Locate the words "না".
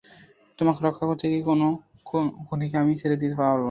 3.49-3.59